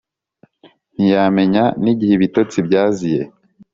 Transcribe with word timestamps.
ntiyamenya 0.95 1.63
nigihe 1.83 2.13
ibitotsi 2.15 2.57
byaziye. 2.67 3.21